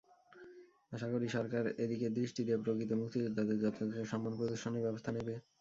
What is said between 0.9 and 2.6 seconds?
আশা করি, সরকার এদিকে দৃষ্টি দিয়ে